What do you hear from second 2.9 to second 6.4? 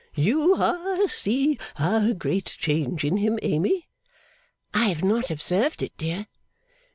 in him, Amy?' 'I have not observed it, dear.